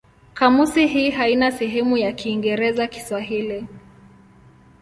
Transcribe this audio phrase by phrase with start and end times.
[0.33, 3.65] Kamusi hii haina sehemu ya Kiingereza-Kiswahili.